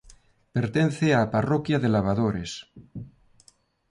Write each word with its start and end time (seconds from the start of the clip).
Pertence 0.55 1.07
á 1.17 1.19
parroquia 1.35 1.81
de 1.83 1.89
Lavadores. 1.95 2.51